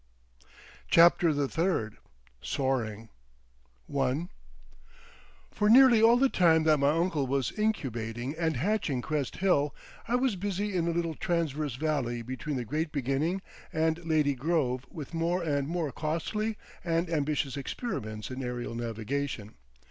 CHAPTER 0.89 1.31
THE 1.31 1.47
THIRD 1.47 1.97
SOARING 2.41 3.09
I 3.95 4.27
For 5.51 5.69
nearly 5.69 6.01
all 6.01 6.17
the 6.17 6.27
time 6.27 6.63
that 6.63 6.79
my 6.79 6.89
uncle 6.89 7.27
was 7.27 7.51
incubating 7.55 8.33
and 8.35 8.57
hatching 8.57 9.03
Crest 9.03 9.35
Hill 9.35 9.75
I 10.07 10.15
was 10.15 10.35
busy 10.35 10.75
in 10.75 10.87
a 10.87 10.89
little 10.91 11.13
transverse 11.13 11.75
valley 11.75 12.23
between 12.23 12.55
that 12.55 12.65
great 12.65 12.91
beginning 12.91 13.43
and 13.71 14.03
Lady 14.03 14.33
Grove 14.33 14.87
with 14.89 15.13
more 15.13 15.43
and 15.43 15.67
more 15.67 15.91
costly 15.91 16.57
and 16.83 17.07
ambitious 17.07 17.55
experiments 17.55 18.31
in 18.31 18.41
aerial 18.41 18.73
navigation. 18.73 19.53